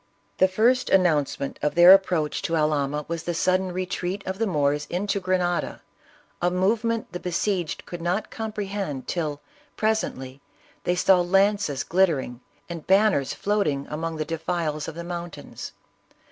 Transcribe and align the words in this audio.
The 0.39 0.47
first 0.47 0.89
announcement 0.89 1.59
of 1.61 1.75
their 1.75 1.93
approach 1.93 2.41
to 2.41 2.53
Alhama, 2.55 3.01
86 3.01 3.03
ISABELLA 3.03 3.03
OF 3.03 3.05
CASTILE. 3.05 3.05
was 3.13 3.23
the 3.23 3.33
sudden 3.35 3.71
retreat 3.71 4.23
of 4.25 4.39
the 4.39 4.47
Moors 4.47 4.87
into 4.89 5.19
Grenada, 5.19 5.81
a 6.41 6.49
movement 6.49 7.11
the 7.11 7.19
besieged 7.19 7.85
could 7.85 8.01
not 8.01 8.31
comprehend 8.31 9.07
till, 9.07 9.41
presently, 9.77 10.41
they 10.85 10.95
saw 10.95 11.21
lances 11.21 11.83
glittering 11.83 12.41
and 12.67 12.87
banners 12.87 13.35
float 13.35 13.67
ing 13.67 13.85
among 13.91 14.15
the 14.15 14.25
defiles 14.25 14.87
of 14.87 14.95
the 14.95 15.03
mountains. 15.03 15.71